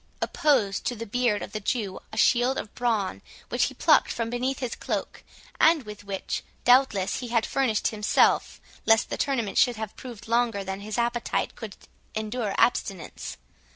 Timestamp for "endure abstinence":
12.15-13.37